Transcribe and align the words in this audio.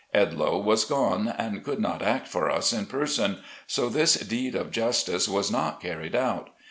Edloe 0.15 0.63
was 0.63 0.83
gone, 0.83 1.27
and 1.37 1.63
could 1.63 1.79
not 1.79 2.01
act 2.01 2.27
for 2.27 2.49
us 2.49 2.73
in 2.73 2.87
person, 2.87 3.37
so 3.67 3.87
this 3.87 4.15
deed 4.15 4.55
of 4.55 4.71
justice 4.71 5.29
was 5.29 5.51
not 5.51 5.79
carried 5.79 6.15
out. 6.15 6.49